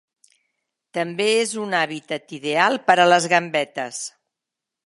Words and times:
També 0.97 1.27
és 1.43 1.51
un 1.65 1.77
hàbitat 1.81 2.35
ideal 2.39 2.81
per 2.89 2.99
a 3.05 3.09
les 3.15 3.29
gambetes. 3.35 4.05